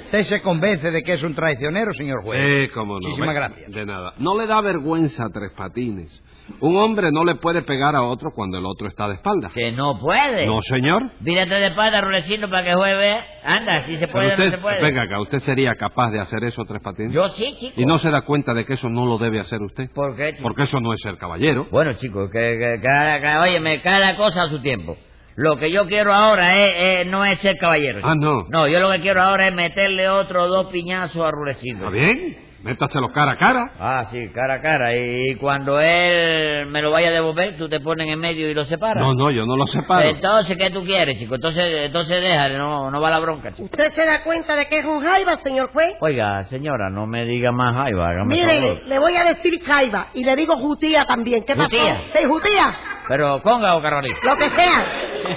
¿Usted 0.10 0.24
se 0.24 0.42
convence 0.42 0.90
de 0.90 1.04
que 1.04 1.14
es 1.14 1.24
un 1.24 1.36
traicionero, 1.36 1.94
señor 1.94 2.24
juez? 2.24 2.42
Sí, 2.68 2.74
cómo 2.74 2.94
no. 2.96 3.00
Muchísimas 3.08 3.36
gracias. 3.36 3.72
De 3.72 3.86
nada. 3.86 4.14
No 4.18 4.36
le 4.36 4.48
da 4.48 4.60
vergüenza 4.60 5.26
a 5.26 5.30
Tres 5.30 5.52
Patines. 5.56 6.24
Un 6.62 6.78
hombre 6.78 7.12
no 7.12 7.24
le 7.24 7.36
puede 7.36 7.62
pegar 7.62 7.96
a 7.96 8.02
otro 8.02 8.32
cuando 8.34 8.58
el 8.58 8.66
otro 8.66 8.88
está 8.88 9.08
de 9.08 9.14
espalda. 9.16 9.52
Que 9.54 9.72
no 9.72 10.00
puede. 10.00 10.48
No, 10.48 10.64
señor. 10.64 11.12
Vírate 11.20 11.54
de 11.54 11.68
espalda, 11.68 12.02
Rulecindo, 12.02 12.50
para 12.50 12.64
que 12.64 12.74
juegue. 12.74 13.14
Anda, 13.44 13.84
si 13.84 13.98
se 13.98 14.08
puede 14.08 14.30
usted, 14.30 14.46
no 14.46 14.52
se 14.52 14.58
puede. 14.58 14.82
venga 14.82 15.04
acá, 15.04 15.22
¿usted 15.22 15.38
sería 15.40 15.76
capaz 15.76 16.10
de 16.10 16.20
hacer 16.20 16.44
eso, 16.44 16.64
Tres 16.66 16.82
Patines? 16.82 17.14
Yo 17.14 17.30
sí, 17.30 17.54
chico. 17.60 17.80
¿Y 17.80 17.86
no 17.86 18.00
se 18.00 18.10
da 18.10 18.22
cuenta 18.24 18.56
de 18.56 18.66
que 18.66 18.74
eso 18.74 18.90
no 18.90 19.06
lo 19.06 19.20
debe 19.20 19.40
hacer 19.40 19.62
usted? 19.62 19.92
¿Por 19.94 20.16
qué, 20.16 20.32
chico? 20.34 20.42
Porque 20.42 20.64
eso 20.64 20.80
no 20.80 20.92
es 20.92 21.00
ser 21.02 21.18
caballero. 21.20 21.68
Bueno, 21.72 21.94
chicos, 21.94 22.32
que, 22.32 22.40
que 22.40 22.82
cada, 22.82 23.22
cada- 23.22 23.42
óyeme, 23.42 23.80
cada 23.84 24.16
cosa 24.18 24.46
a 24.46 24.50
su 24.50 24.60
tiempo. 24.60 24.98
Lo 25.42 25.56
que 25.56 25.72
yo 25.72 25.88
quiero 25.88 26.14
ahora 26.14 26.66
es, 26.66 26.74
es- 27.06 27.08
no 27.08 27.24
es 27.24 27.40
ser 27.40 27.56
caballero. 27.60 28.02
Ah, 28.04 28.14
no. 28.16 28.46
No, 28.50 28.68
yo 28.68 28.80
lo 28.82 28.92
que 28.92 29.00
quiero 29.00 29.22
ahora 29.22 29.48
es 29.48 29.54
meterle 29.56 30.10
otro 30.10 30.48
dos 30.48 30.68
piñazos 30.72 31.26
a 31.26 31.32
Rulecindo. 31.32 31.86
¿Está 31.88 31.96
bien? 31.98 32.38
Métaselo 32.62 33.08
cara 33.14 33.32
a 33.32 33.38
cara. 33.38 33.72
Ah, 33.80 34.06
sí, 34.12 34.20
cara 34.36 34.56
a 34.56 34.62
cara. 34.62 34.94
Y, 34.94 35.30
y 35.32 35.36
cuando 35.36 35.80
él 35.80 36.66
me 36.68 36.82
lo 36.82 36.92
vaya 36.92 37.08
a 37.08 37.12
devolver, 37.14 37.56
tú 37.58 37.70
te 37.70 37.80
pones 37.80 38.06
en 38.10 38.20
medio 38.20 38.50
y 38.50 38.54
lo 38.54 38.66
separas. 38.66 39.02
No, 39.02 39.14
no, 39.14 39.32
yo 39.32 39.46
no 39.46 39.56
lo 39.56 39.66
separo. 39.66 40.10
Entonces, 40.10 40.58
¿qué 40.58 40.70
tú 40.70 40.84
quieres, 40.84 41.18
chico? 41.18 41.36
Entonces, 41.36 41.64
entonces 41.86 42.22
déjale, 42.22 42.58
no, 42.58 42.92
no 42.92 43.00
va 43.00 43.10
la 43.10 43.20
bronca, 43.20 43.52
chico. 43.54 43.64
¿Usted 43.64 43.94
se 43.94 44.06
da 44.06 44.24
cuenta 44.24 44.58
de 44.58 44.68
que 44.68 44.80
es 44.80 44.86
un 44.86 45.02
jaiba, 45.02 45.38
señor 45.38 45.72
juez? 45.72 45.94
Oiga, 46.02 46.42
señora, 46.44 46.90
no 46.90 47.08
me 47.08 47.24
diga 47.26 47.54
más 47.54 47.74
jaiba, 47.76 48.10
hágame 48.10 48.36
Mire, 48.36 48.60
favor. 48.62 48.78
le 48.88 49.00
voy 49.00 49.16
a 49.16 49.24
decir 49.24 49.54
jaiba 49.64 50.08
y 50.14 50.26
le 50.26 50.36
digo 50.36 50.58
jutía 50.58 51.06
también. 51.06 51.46
¿Qué 51.46 51.56
pasó? 51.56 51.70
¿Jutía? 51.70 52.02
Sí, 52.14 52.26
jutía. 52.28 52.76
Pero, 53.10 53.42
conga 53.42 53.76
o 53.76 53.82
carolina. 53.82 54.18
Lo 54.24 54.38
que 54.38 54.50
sea. 54.52 54.86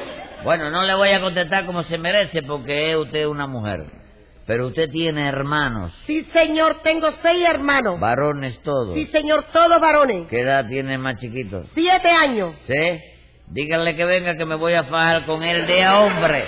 Bueno, 0.45 0.71
no 0.71 0.83
le 0.83 0.93
voy 0.97 1.13
a 1.13 1.21
contestar 1.21 1.65
como 1.67 1.85
se 1.85 1.97
merece 1.99 2.43
porque 2.43 2.91
es 2.91 2.97
usted 2.97 3.27
una 3.29 3.47
mujer. 3.47 3.85
Pero 4.45 4.67
usted 4.67 4.91
tiene 4.91 5.29
hermanos, 5.29 5.93
Sí, 6.05 6.25
señor, 6.33 6.81
tengo 6.83 7.13
seis 7.23 7.49
hermanos. 7.49 8.01
varones 8.01 8.61
todos. 8.63 8.93
Sí, 8.93 9.07
señor, 9.07 9.45
todos 9.53 9.81
varones. 9.81 10.27
¿Qué 10.29 10.41
edad 10.41 10.67
tiene 10.69 10.99
más 10.99 11.15
chiquito? 11.21 11.63
Siete 11.75 12.11
años. 12.11 12.57
¿Sí? 12.67 13.01
Díganle 13.47 13.95
que 13.95 14.05
venga 14.05 14.35
que 14.37 14.45
me 14.45 14.57
voy 14.57 14.75
a 14.75 14.83
fajar 14.83 15.27
con 15.27 15.45
él 15.45 15.65
de 15.65 15.87
hombre. 15.87 16.45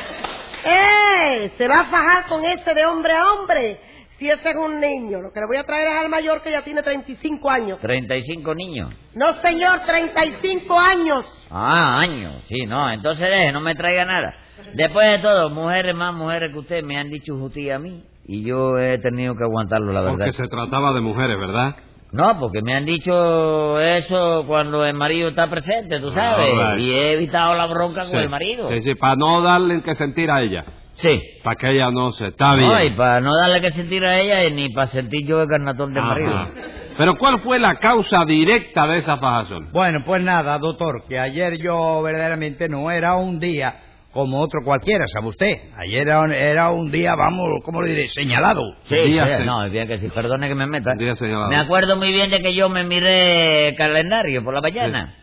¡Eh! 0.65 1.51
Se 1.57 1.69
va 1.69 1.83
a 1.83 1.85
fajar 1.85 2.27
con 2.27 2.45
ese 2.45 2.75
de 2.75 2.85
hombre 2.87 3.13
a 3.13 3.29
hombre. 3.33 3.79
Si 4.19 4.31
ese 4.31 4.51
es 4.51 4.57
un 4.57 4.79
niño, 4.81 5.21
lo 5.21 5.33
que 5.33 5.41
le 5.41 5.47
voy 5.47 5.57
a 5.57 5.65
traer 5.65 5.89
es 5.89 6.05
al 6.05 6.09
mayor 6.09 6.41
que 6.43 6.51
ya 6.53 6.63
tiene 6.63 6.83
35 6.83 7.51
años. 7.51 7.79
35 7.81 8.55
niños. 8.55 8.91
No, 9.15 9.35
señor, 9.43 9.81
35 9.87 10.79
años. 10.79 11.47
Ah, 11.51 11.99
años. 11.99 12.43
Sí, 12.47 12.65
no, 12.67 12.89
entonces 12.91 13.29
deje, 13.29 13.51
no 13.53 13.61
me 13.61 13.75
traiga 13.75 14.05
nada. 14.05 14.35
Después 14.75 15.07
de 15.09 15.19
todo, 15.19 15.51
mujeres 15.51 15.97
más 15.97 16.15
mujeres 16.15 16.51
que 16.53 16.59
usted 16.61 16.85
me 16.85 16.97
han 16.97 17.11
dicho 17.11 17.37
jutía 17.37 17.77
a 17.77 17.79
mí. 17.81 18.05
Y 18.27 18.45
yo 18.45 18.79
he 18.79 18.99
tenido 18.99 19.35
que 19.35 19.45
aguantarlo, 19.45 19.93
la 19.93 20.01
verdad. 20.01 20.17
Porque 20.19 20.33
se 20.33 20.49
trataba 20.49 20.93
de 20.93 21.01
mujeres, 21.01 21.37
¿verdad? 21.39 21.77
No, 22.13 22.39
porque 22.39 22.63
me 22.63 22.73
han 22.75 22.85
dicho 22.85 23.81
eso 23.81 24.45
cuando 24.47 24.85
el 24.85 24.95
marido 24.95 25.31
está 25.31 25.51
presente, 25.51 25.99
tú 25.99 26.13
sabes. 26.13 26.47
All 26.55 26.77
right. 26.77 26.81
Y 26.87 26.93
he 26.93 27.13
evitado 27.15 27.55
la 27.55 27.67
bronca 27.67 28.03
Sí. 28.05 28.13
con 28.13 28.21
el 28.21 28.29
marido. 28.29 28.69
Sí, 28.69 28.81
sí, 28.81 28.95
para 28.95 29.17
no 29.17 29.43
darle 29.43 29.83
que 29.83 29.95
sentir 29.97 30.31
a 30.31 30.41
ella. 30.41 30.65
Sí. 30.97 31.21
Para 31.43 31.57
que 31.57 31.71
ella 31.71 31.91
no 31.91 32.11
se... 32.13 32.29
Está 32.29 32.55
bien. 32.55 32.69
No, 32.69 32.83
y 32.85 32.91
para 32.91 33.21
no 33.21 33.31
darle 33.37 33.61
que 33.61 33.73
sentir 33.73 34.05
a 34.05 34.19
ella 34.21 34.45
y 34.45 34.53
ni 34.53 34.69
para 34.71 34.87
sentir 34.89 35.27
yo 35.27 35.43
el 35.43 35.49
carnatón 35.49 35.97
Ajá. 35.99 36.07
marido. 36.09 36.49
Pero 36.97 37.17
¿cuál 37.17 37.41
fue 37.41 37.59
la 37.59 37.75
causa 37.77 38.25
directa 38.25 38.87
de 38.87 38.99
esa 38.99 39.17
fajazón? 39.17 39.71
Bueno, 39.73 40.01
pues 40.07 40.23
nada, 40.23 40.57
doctor, 40.59 41.03
que 41.09 41.19
ayer 41.19 41.59
yo 41.61 42.01
verdaderamente 42.03 42.69
no 42.69 42.91
era 42.91 43.17
un 43.17 43.41
día 43.41 43.81
como 44.13 44.41
otro 44.41 44.61
cualquiera, 44.65 45.05
¿sabe 45.09 45.27
usted? 45.27 45.55
Ayer 45.77 46.03
era, 46.03 46.25
era 46.33 46.71
un 46.71 46.89
día, 46.93 47.17
vamos, 47.17 47.49
¿cómo 47.65 47.83
le 47.83 47.91
diré? 47.91 48.07
Señalado. 48.07 48.63
Sí, 48.83 48.95
Día 48.95 49.27
sí, 49.27 49.33
se- 49.39 49.45
no, 49.45 49.65
es 49.65 49.73
bien 49.73 49.89
que 49.89 49.99
sí, 49.99 50.09
perdone 50.15 50.47
que 50.49 50.55
me 50.55 50.69
meta. 50.69 50.93
Día 50.97 51.17
señalado. 51.17 51.49
Me 51.49 51.57
acuerdo 51.57 51.97
muy 51.97 52.13
bien 52.13 52.31
de 52.31 52.41
que 52.41 52.55
yo 52.55 52.69
me 52.69 52.85
miré 52.85 53.71
el 53.71 53.75
calendario 53.77 54.45
por 54.45 54.55
la 54.55 54.61
mañana 54.61 55.17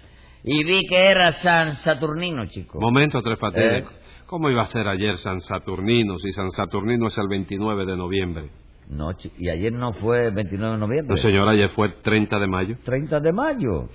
y 0.43 0.61
vi 0.65 0.81
que 0.89 0.97
era 1.07 1.31
San 1.31 1.75
Saturnino, 1.75 2.45
chico. 2.47 2.81
Momento, 2.81 3.21
Tres 3.21 3.37
Patines. 3.37 3.83
Eh. 3.83 3.85
¿Cómo 4.31 4.49
iba 4.49 4.61
a 4.61 4.67
ser 4.67 4.87
ayer 4.87 5.17
San 5.17 5.41
Saturnino 5.41 6.17
si 6.17 6.31
San 6.31 6.51
Saturnino 6.51 7.09
es 7.09 7.17
el 7.17 7.27
29 7.27 7.85
de 7.85 7.97
noviembre? 7.97 8.45
No, 8.87 9.11
y 9.37 9.49
ayer 9.49 9.73
no 9.73 9.91
fue 9.91 10.27
el 10.27 10.33
29 10.33 10.75
de 10.75 10.79
noviembre. 10.79 11.15
No, 11.17 11.21
señor, 11.21 11.49
ayer 11.49 11.67
fue 11.71 11.87
el 11.87 11.95
30 12.01 12.39
de 12.39 12.47
mayo. 12.47 12.77
30 12.85 13.19
de 13.19 13.33
mayo. 13.33 13.89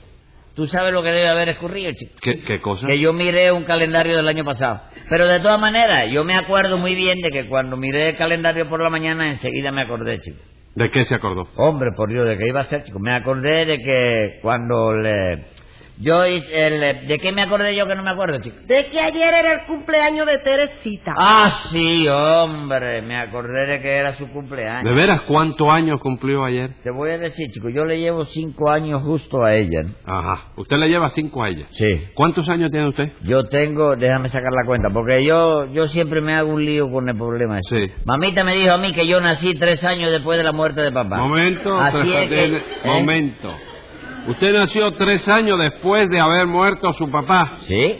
Tú 0.55 0.67
sabes 0.67 0.93
lo 0.93 1.03
que 1.03 1.09
debe 1.09 1.31
haber 1.31 1.49
escurrido, 1.49 1.91
chico. 1.95 2.13
¿Qué, 2.21 2.43
qué 2.47 2.61
cosa? 2.61 2.87
Que 2.87 3.01
yo 3.01 3.15
miré 3.15 3.51
un 3.51 3.65
calendario 3.65 4.15
del 4.15 4.29
año 4.29 4.45
pasado. 4.45 4.83
Pero 5.09 5.27
de 5.27 5.41
todas 5.41 5.59
maneras, 5.59 6.13
yo 6.13 6.23
me 6.23 6.37
acuerdo 6.37 6.77
muy 6.77 6.95
bien 6.95 7.19
de 7.23 7.31
que 7.31 7.49
cuando 7.49 7.79
miré 7.79 8.11
el 8.11 8.17
calendario 8.19 8.69
por 8.69 8.83
la 8.83 8.91
mañana, 8.91 9.31
enseguida 9.31 9.73
me 9.73 9.81
acordé, 9.81 10.21
chico. 10.21 10.37
¿De 10.75 10.91
qué 10.91 11.07
se 11.07 11.15
acordó? 11.15 11.49
Hombre, 11.57 11.93
por 11.97 12.11
Dios, 12.11 12.27
¿de 12.27 12.37
qué 12.37 12.47
iba 12.47 12.61
a 12.61 12.65
ser, 12.65 12.85
chico? 12.85 12.99
Me 12.99 13.13
acordé 13.13 13.65
de 13.65 13.79
que 13.79 14.39
cuando 14.43 14.93
le... 14.93 15.47
Yo 15.99 16.27
hice 16.27 16.67
el... 16.67 17.07
¿De 17.07 17.19
qué 17.19 17.33
me 17.33 17.43
acordé 17.43 17.75
yo 17.75 17.87
que 17.87 17.95
no 17.95 18.03
me 18.03 18.11
acuerdo, 18.11 18.39
chico? 18.41 18.57
De 18.67 18.85
que 18.87 19.01
ayer 19.01 19.33
era 19.33 19.53
el 19.55 19.67
cumpleaños 19.67 20.27
de 20.27 20.39
Teresita. 20.39 21.15
Ah, 21.19 21.59
sí, 21.73 22.07
hombre, 22.09 23.01
me 23.03 23.17
acordé 23.17 23.67
de 23.67 23.81
que 23.81 23.89
era 23.97 24.15
su 24.17 24.27
¿De 24.27 24.33
cumpleaños. 24.33 24.95
veras 24.95 25.23
cuántos 25.23 25.69
años 25.69 25.99
cumplió 26.01 26.45
ayer? 26.45 26.71
Te 26.83 26.91
voy 26.91 27.11
a 27.13 27.19
decir, 27.19 27.49
chico, 27.51 27.69
yo 27.71 27.85
le 27.85 27.99
llevo 27.99 28.27
cinco 28.27 28.71
años 28.71 29.03
justo 29.03 29.43
a 29.45 29.55
ella. 29.55 29.83
¿no? 29.85 29.91
Ajá. 30.05 30.49
Usted 30.57 30.77
le 30.77 30.89
lleva 30.89 31.09
cinco 31.09 31.43
a 31.43 31.49
ella. 31.49 31.67
Sí. 31.73 32.05
¿Cuántos 32.15 32.49
años 32.49 32.71
tiene 32.71 32.89
usted? 32.89 33.13
Yo 33.23 33.45
tengo, 33.45 33.97
déjame 33.97 34.29
sacar 34.29 34.53
la 34.53 34.67
cuenta, 34.67 34.89
porque 34.93 35.25
yo 35.25 35.65
yo 35.73 35.89
siempre 35.89 36.21
me 36.21 36.33
hago 36.35 36.51
un 36.53 36.65
lío 36.65 36.91
con 36.91 37.09
el 37.09 37.17
problema 37.17 37.59
ese. 37.59 37.87
Sí. 37.87 37.93
Mamita 38.05 38.45
me 38.45 38.55
dijo 38.55 38.73
a 38.73 38.79
mí 38.79 38.93
que 38.93 39.07
yo 39.07 39.21
nací 39.21 39.55
tres 39.55 39.83
años 39.85 40.11
después 40.13 40.37
de 40.39 40.45
la 40.45 40.53
muerte 40.53 40.81
de 40.83 40.93
papá. 40.93 41.17
Momento, 41.17 41.79
Así 41.79 41.99
Tres 41.99 42.23
es 42.23 42.29
que- 42.29 42.57
¿eh? 42.57 42.63
momento. 42.85 43.55
Usted 44.29 44.53
nació 44.59 44.93
tres 44.93 45.27
años 45.29 45.59
después 45.59 46.09
de 46.09 46.21
haber 46.21 46.47
muerto 46.47 46.93
su 46.93 47.11
papá. 47.11 47.59
Sí, 47.63 47.99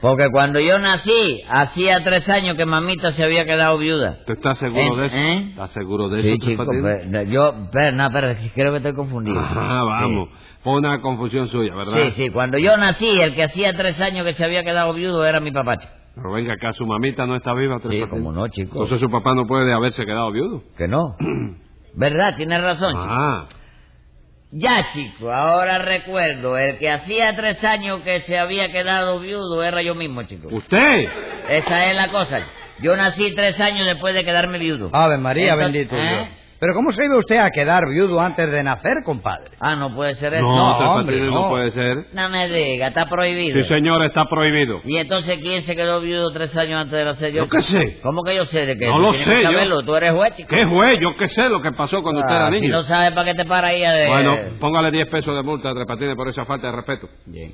porque 0.00 0.28
cuando 0.30 0.60
yo 0.60 0.78
nací, 0.78 1.42
hacía 1.48 2.00
tres 2.04 2.28
años 2.28 2.56
que 2.56 2.64
mamita 2.64 3.10
se 3.12 3.24
había 3.24 3.44
quedado 3.44 3.78
viuda. 3.78 4.18
¿Usted 4.20 4.34
está 4.34 4.54
seguro 4.54 4.96
¿Eh? 4.96 5.00
de 5.00 5.06
eso? 5.06 5.16
¿Eh? 5.16 5.46
¿Está 5.50 5.66
seguro 5.68 6.08
de 6.08 6.22
Sí, 6.22 6.28
eso, 6.28 6.46
chico, 6.46 6.64
pero, 6.66 7.22
yo, 7.24 7.54
pero, 7.72 7.92
no, 7.96 8.08
pero 8.12 8.34
creo 8.54 8.70
que 8.70 8.76
estoy 8.76 8.94
confundido. 8.94 9.40
Ajá, 9.40 9.82
vamos. 9.82 10.28
Fue 10.62 10.74
una 10.74 11.00
confusión 11.00 11.48
suya, 11.48 11.74
¿verdad? 11.74 11.94
Sí, 11.96 12.10
sí, 12.12 12.30
cuando 12.30 12.58
yo 12.58 12.76
nací, 12.76 13.08
el 13.08 13.34
que 13.34 13.44
hacía 13.44 13.72
tres 13.76 14.00
años 14.00 14.24
que 14.24 14.34
se 14.34 14.44
había 14.44 14.62
quedado 14.62 14.92
viudo 14.94 15.24
era 15.24 15.40
mi 15.40 15.50
papá. 15.50 15.78
Pero 16.14 16.32
venga 16.32 16.54
acá, 16.54 16.72
su 16.72 16.86
mamita 16.86 17.26
no 17.26 17.34
está 17.36 17.54
viva, 17.54 17.78
Tres 17.80 18.04
Sí, 18.04 18.08
como 18.08 18.32
no, 18.32 18.46
chico. 18.48 18.72
Entonces 18.72 19.00
su 19.00 19.10
papá 19.10 19.34
no 19.34 19.46
puede 19.46 19.72
haberse 19.72 20.04
quedado 20.04 20.30
viudo. 20.30 20.62
Que 20.76 20.86
no. 20.86 21.16
¿Verdad? 21.94 22.36
Tienes 22.36 22.60
razón, 22.60 22.92
chico. 22.92 23.57
Ya, 24.50 24.92
chico, 24.94 25.30
ahora 25.30 25.78
recuerdo, 25.78 26.56
el 26.56 26.78
que 26.78 26.90
hacía 26.90 27.34
tres 27.36 27.62
años 27.62 28.00
que 28.02 28.20
se 28.20 28.38
había 28.38 28.72
quedado 28.72 29.20
viudo 29.20 29.62
era 29.62 29.82
yo 29.82 29.94
mismo, 29.94 30.22
chico. 30.22 30.48
¿Usted? 30.50 31.08
Esa 31.50 31.86
es 31.86 31.96
la 31.96 32.08
cosa. 32.08 32.40
Yo 32.80 32.96
nací 32.96 33.34
tres 33.34 33.60
años 33.60 33.86
después 33.86 34.14
de 34.14 34.24
quedarme 34.24 34.58
viudo. 34.58 34.88
Ave 34.92 35.18
María, 35.18 35.52
Entonces, 35.52 35.72
bendito 35.72 35.96
¿eh? 35.96 36.08
Dios. 36.08 36.28
Pero 36.60 36.74
¿cómo 36.74 36.90
se 36.90 37.04
iba 37.04 37.16
usted 37.16 37.36
a 37.36 37.50
quedar 37.50 37.88
viudo 37.88 38.20
antes 38.20 38.50
de 38.50 38.62
nacer, 38.64 39.04
compadre? 39.04 39.52
Ah, 39.60 39.76
no 39.76 39.94
puede 39.94 40.14
ser 40.14 40.34
eso. 40.34 40.42
No, 40.42 40.76
Tres 40.76 40.88
hombre, 40.90 41.20
no 41.20 41.30
no. 41.30 41.48
puede 41.50 41.70
ser. 41.70 42.06
No 42.12 42.28
me 42.30 42.48
diga, 42.48 42.88
está 42.88 43.06
prohibido. 43.06 43.54
Sí, 43.62 43.68
señor, 43.68 44.04
está 44.04 44.24
prohibido. 44.24 44.80
¿Y 44.84 44.96
entonces 44.96 45.38
quién 45.40 45.62
se 45.62 45.76
quedó 45.76 46.00
viudo 46.00 46.32
tres 46.32 46.56
años 46.56 46.80
antes 46.80 46.98
de 46.98 47.04
nacer 47.04 47.32
yo? 47.32 47.44
Yo 47.44 47.48
qué 47.48 47.60
sé. 47.62 48.00
¿Cómo 48.02 48.22
que 48.24 48.34
yo 48.34 48.44
sé 48.46 48.66
de 48.66 48.76
qué? 48.76 48.86
No 48.86 48.98
lo 48.98 49.12
sé, 49.12 49.24
que 49.24 49.42
yo- 49.44 49.82
Tú 49.84 49.94
eres 49.94 50.12
juez, 50.12 50.34
chico. 50.36 50.48
¿Qué 50.50 50.64
juez? 50.64 50.98
Yo 51.00 51.16
qué 51.16 51.28
sé 51.28 51.48
lo 51.48 51.62
que 51.62 51.70
pasó 51.72 52.02
cuando 52.02 52.22
usted 52.22 52.34
Ah, 52.34 52.46
era 52.48 52.54
Si 52.56 52.60
niño. 52.60 52.72
no 52.72 52.82
sabes 52.82 53.12
para 53.12 53.24
qué 53.30 53.34
te 53.36 53.44
para 53.44 53.68
ahí 53.68 53.80
de... 53.80 54.08
Bueno, 54.08 54.36
póngale 54.58 54.90
10 54.90 55.06
pesos 55.08 55.36
de 55.36 55.42
multa 55.44 55.70
a 55.70 55.74
Tres 55.74 55.86
Patines 55.86 56.16
por 56.16 56.28
esa 56.28 56.44
falta 56.44 56.66
de 56.70 56.76
respeto. 56.76 57.08
Bien. 57.26 57.52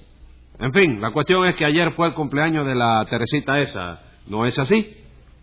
En 0.58 0.72
fin, 0.72 1.00
la 1.02 1.10
cuestión 1.10 1.46
es 1.46 1.54
que 1.56 1.66
ayer 1.66 1.92
fue 1.92 2.06
el 2.06 2.14
cumpleaños 2.14 2.64
de 2.64 2.74
la 2.74 3.04
Teresita 3.10 3.58
esa. 3.58 4.00
¿No 4.28 4.46
es 4.46 4.58
así? 4.58 4.96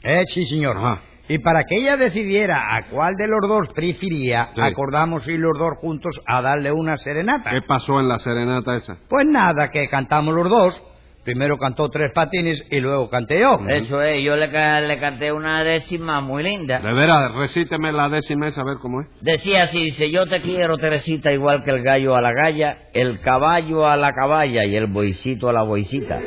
Eh, 0.03 0.21
sí, 0.33 0.45
señor. 0.45 0.77
Ajá. 0.77 1.01
Y 1.27 1.39
para 1.39 1.63
que 1.63 1.77
ella 1.77 1.95
decidiera 1.97 2.75
a 2.75 2.89
cuál 2.89 3.15
de 3.15 3.27
los 3.27 3.39
dos 3.47 3.67
prefería, 3.73 4.49
Sí. 4.53 4.61
acordamos 4.61 5.27
ir 5.27 5.39
los 5.39 5.57
dos 5.57 5.77
juntos 5.77 6.19
a 6.27 6.41
darle 6.41 6.71
una 6.71 6.97
serenata. 6.97 7.51
¿Qué 7.51 7.61
pasó 7.67 7.99
en 7.99 8.07
la 8.09 8.17
serenata 8.17 8.75
esa? 8.75 8.97
Pues 9.07 9.25
nada, 9.27 9.69
que 9.69 9.87
cantamos 9.87 10.33
los 10.35 10.49
dos. 10.49 10.83
Primero 11.23 11.55
cantó 11.55 11.87
Tres 11.89 12.11
Patines 12.15 12.63
y 12.71 12.79
luego 12.79 13.07
canté 13.07 13.39
yo. 13.39 13.59
Eso 13.69 14.01
es, 14.01 14.23
yo 14.23 14.35
le, 14.35 14.47
le 14.47 14.99
canté 14.99 15.31
una 15.31 15.63
décima 15.63 16.19
muy 16.19 16.41
linda. 16.41 16.79
De 16.79 16.93
veras, 16.93 17.35
recíteme 17.35 17.91
la 17.91 18.09
décima 18.09 18.47
esa, 18.47 18.61
a 18.61 18.65
ver 18.65 18.77
cómo 18.81 19.01
es. 19.01 19.07
Decía 19.21 19.65
así, 19.65 19.83
dice, 19.83 20.09
yo 20.09 20.25
te 20.25 20.41
quiero, 20.41 20.77
Teresita, 20.77 21.31
igual 21.31 21.63
que 21.63 21.69
el 21.69 21.83
gallo 21.83 22.15
a 22.15 22.21
la 22.21 22.31
galla, 22.33 22.75
el 22.93 23.21
caballo 23.21 23.85
a 23.85 23.95
la 23.97 24.13
caballa 24.13 24.65
y 24.65 24.75
el 24.75 24.87
boicito 24.87 25.47
a 25.47 25.53
la 25.53 25.61
boicita. 25.61 26.17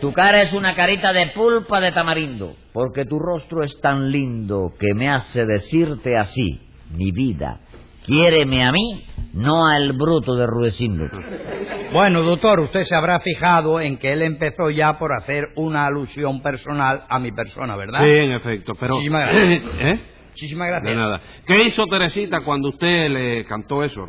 Tu 0.00 0.12
cara 0.12 0.42
es 0.42 0.52
una 0.52 0.76
carita 0.76 1.12
de 1.12 1.32
pulpa 1.34 1.80
de 1.80 1.90
tamarindo, 1.90 2.54
porque 2.72 3.04
tu 3.04 3.18
rostro 3.18 3.64
es 3.64 3.80
tan 3.80 4.10
lindo 4.10 4.72
que 4.78 4.94
me 4.94 5.08
hace 5.08 5.44
decirte 5.44 6.16
así, 6.16 6.60
mi 6.92 7.10
vida, 7.10 7.60
quiéreme 8.06 8.64
a 8.64 8.70
mí, 8.70 9.04
no 9.34 9.66
al 9.66 9.94
bruto 9.94 10.36
de 10.36 10.46
Rudecindo. 10.46 11.04
Bueno, 11.92 12.22
doctor, 12.22 12.60
usted 12.60 12.84
se 12.84 12.94
habrá 12.94 13.18
fijado 13.20 13.80
en 13.80 13.96
que 13.98 14.12
él 14.12 14.22
empezó 14.22 14.70
ya 14.70 14.98
por 14.98 15.12
hacer 15.12 15.48
una 15.56 15.86
alusión 15.86 16.42
personal 16.42 17.04
a 17.08 17.18
mi 17.18 17.32
persona, 17.32 17.76
¿verdad? 17.76 18.00
Sí, 18.00 18.10
en 18.10 18.32
efecto, 18.32 18.74
pero... 18.78 18.94
Muchísimas 18.94 19.32
gracias. 19.32 19.62
¿Eh? 19.80 20.00
Muchísimas 20.38 20.68
gracias. 20.68 20.92
De 20.92 20.96
nada. 20.96 21.20
¿Qué 21.44 21.64
hizo 21.64 21.84
Teresita 21.88 22.42
cuando 22.44 22.68
usted 22.68 23.08
le 23.08 23.44
cantó 23.44 23.82
eso? 23.82 24.06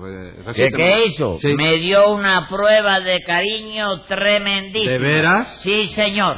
¿Qué, 0.53 1.05
hizo? 1.07 1.39
Sí. 1.39 1.47
Me 1.55 1.77
dio 1.77 2.13
una 2.13 2.47
prueba 2.47 2.99
de 2.99 3.19
cariño 3.25 4.03
tremendísima. 4.07 4.91
¿De 4.91 4.99
veras? 4.99 5.59
Sí, 5.63 5.87
señor. 5.87 6.37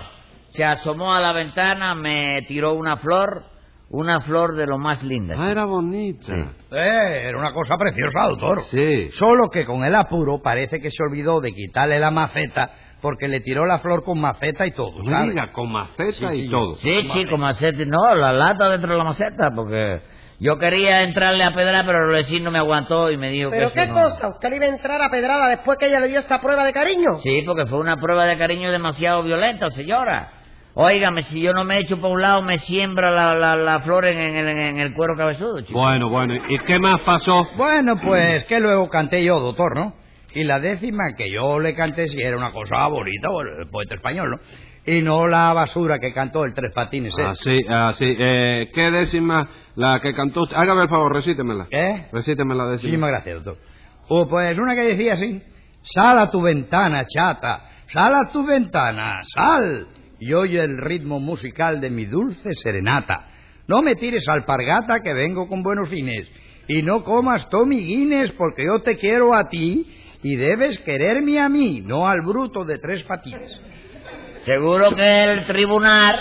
Se 0.53 0.63
asomó 0.63 1.13
a 1.13 1.19
la 1.19 1.33
ventana, 1.33 1.93
me 1.93 2.41
tiró 2.43 2.71
una 2.73 2.95
flor, 2.97 3.43
una 3.89 4.21
flor 4.21 4.55
de 4.55 4.65
lo 4.65 4.77
más 4.77 5.03
linda. 5.03 5.35
Ah, 5.37 5.51
era 5.51 5.65
bonita. 5.65 6.35
Eh, 6.71 7.27
era 7.27 7.37
una 7.37 7.51
cosa 7.51 7.75
preciosa, 7.75 8.27
doctor. 8.29 8.61
Sí. 8.61 9.09
Solo 9.09 9.49
que 9.51 9.65
con 9.65 9.83
el 9.83 9.93
apuro 9.93 10.41
parece 10.41 10.79
que 10.79 10.89
se 10.89 11.03
olvidó 11.03 11.41
de 11.41 11.51
quitarle 11.51 11.99
la 11.99 12.11
maceta 12.11 12.71
porque 13.01 13.27
le 13.27 13.39
tiró 13.41 13.65
la 13.65 13.79
flor 13.79 14.03
con 14.03 14.19
maceta 14.19 14.65
y 14.67 14.71
todo, 14.71 15.03
¿sabe? 15.03 15.29
diga, 15.29 15.51
con 15.51 15.71
maceta 15.71 16.11
Sí, 16.11 16.25
y 16.25 16.43
sí, 16.45 16.49
todo. 16.49 16.75
Sí, 16.75 17.07
chico, 17.13 17.37
maceta. 17.37 17.83
No, 17.85 18.13
la 18.15 18.31
lata 18.33 18.69
dentro 18.69 18.91
de 18.91 18.97
la 18.97 19.03
maceta, 19.03 19.49
porque 19.55 20.01
yo 20.39 20.57
quería 20.57 21.01
entrarle 21.03 21.43
a 21.43 21.53
pedrar, 21.53 21.85
pero 21.85 22.05
el 22.09 22.15
vecino 22.15 22.51
me 22.51 22.59
aguantó 22.59 23.11
y 23.11 23.17
me 23.17 23.29
dijo 23.29 23.49
¿Pero 23.51 23.69
que 23.69 23.73
qué 23.75 23.83
eso 23.85 23.93
no. 23.93 24.01
cosa? 24.03 24.27
¿Usted 24.29 24.49
le 24.49 24.55
iba 24.57 24.65
a 24.65 24.69
entrar 24.69 25.01
a 25.01 25.09
pedrada 25.09 25.47
después 25.49 25.77
que 25.79 25.87
ella 25.87 25.99
le 25.99 26.07
dio 26.09 26.19
esta 26.19 26.39
prueba 26.41 26.63
de 26.65 26.73
cariño? 26.73 27.17
Sí, 27.23 27.43
porque 27.45 27.65
fue 27.67 27.79
una 27.79 27.97
prueba 27.97 28.25
de 28.25 28.37
cariño 28.37 28.71
demasiado 28.71 29.23
violenta, 29.23 29.69
señora. 29.69 30.29
Óigame, 30.73 31.23
si 31.23 31.41
yo 31.41 31.51
no 31.51 31.65
me 31.65 31.79
echo 31.79 31.97
para 31.99 32.13
un 32.13 32.21
lado, 32.21 32.41
me 32.43 32.57
siembra 32.59 33.11
la, 33.11 33.33
la, 33.35 33.55
la 33.57 33.81
flor 33.81 34.05
en, 34.05 34.17
en- 34.17 34.47
en- 34.47 34.57
en 34.57 34.79
el 34.79 34.93
cuero 34.93 35.15
cabezudo, 35.17 35.59
chico. 35.61 35.77
Bueno, 35.77 36.07
bueno. 36.09 36.33
¿Y 36.33 36.59
qué 36.59 36.79
más 36.79 37.01
pasó? 37.01 37.49
Bueno, 37.57 37.95
pues 38.01 38.45
que 38.45 38.57
luego 38.59 38.87
canté 38.87 39.21
yo, 39.23 39.37
doctor, 39.39 39.75
¿no? 39.75 39.93
Y 40.33 40.43
la 40.43 40.59
décima 40.59 41.13
que 41.17 41.29
yo 41.29 41.59
le 41.59 41.75
canté 41.75 42.07
sí 42.07 42.19
era 42.19 42.37
una 42.37 42.51
cosa 42.51 42.87
bonita, 42.87 43.29
el 43.59 43.69
poeta 43.69 43.95
español, 43.95 44.31
¿no? 44.31 44.39
Y 44.85 45.01
no 45.01 45.27
la 45.27 45.53
basura 45.53 45.99
que 45.99 46.11
cantó 46.11 46.43
el 46.43 46.53
Tres 46.53 46.71
Patines, 46.73 47.13
¿eh? 47.17 47.23
Así, 47.23 47.65
así. 47.69 48.15
Eh, 48.17 48.69
¿Qué 48.73 48.89
décima 48.89 49.47
la 49.75 49.99
que 49.99 50.13
cantó 50.13 50.43
usted? 50.43 50.55
Hágame 50.55 50.83
el 50.83 50.89
favor, 50.89 51.13
recítemela. 51.13 51.67
¿Eh? 51.69 52.07
Recíteme 52.11 52.55
la 52.55 52.65
décima. 52.65 52.89
Muchísimas 52.89 53.09
gracias, 53.11 53.43
doctor. 53.43 53.63
Oh, 54.07 54.27
pues 54.27 54.57
una 54.57 54.73
que 54.73 54.81
decía 54.81 55.13
así, 55.13 55.41
sal 55.83 56.19
a 56.19 56.29
tu 56.29 56.41
ventana, 56.41 57.05
chata, 57.05 57.69
sal 57.87 58.13
a 58.13 58.31
tu 58.31 58.45
ventana, 58.45 59.21
sal, 59.23 59.87
y 60.19 60.33
oye 60.33 60.59
el 60.59 60.77
ritmo 60.77 61.19
musical 61.19 61.79
de 61.79 61.89
mi 61.89 62.05
dulce 62.05 62.53
serenata. 62.53 63.27
No 63.67 63.81
me 63.81 63.95
tires 63.95 64.27
alpargata 64.27 64.99
que 65.01 65.13
vengo 65.13 65.47
con 65.47 65.61
buenos 65.61 65.89
fines, 65.89 66.27
y 66.67 66.81
no 66.81 67.03
comas 67.03 67.47
Tommy 67.49 67.85
Guinness 67.85 68.31
porque 68.31 68.65
yo 68.65 68.79
te 68.79 68.97
quiero 68.97 69.33
a 69.35 69.47
ti, 69.47 69.85
y 70.23 70.35
debes 70.35 70.79
quererme 70.79 71.39
a 71.39 71.49
mí, 71.49 71.81
no 71.81 72.07
al 72.07 72.21
bruto 72.21 72.63
de 72.63 72.77
tres 72.77 73.03
patines. 73.03 73.59
Seguro 74.45 74.91
que 74.95 75.23
el 75.23 75.45
tribunal 75.45 76.19